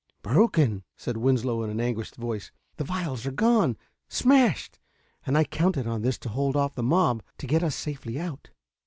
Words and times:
"Broken!" 0.23 0.83
said 0.97 1.17
Winslow 1.17 1.61
in 1.61 1.69
an 1.69 1.79
anguished 1.79 2.15
voice. 2.15 2.51
"The 2.77 2.83
vials 2.83 3.23
are 3.27 3.31
gone 3.31 3.77
smashed! 4.09 4.79
And 5.27 5.37
I 5.37 5.43
counted 5.43 5.85
on 5.85 6.01
this 6.01 6.17
to 6.21 6.29
hold 6.29 6.55
off 6.55 6.73
the 6.73 6.81
mob, 6.81 7.21
to 7.37 7.45
get 7.45 7.61
us 7.61 7.75
safely 7.75 8.19
out...." 8.19 8.49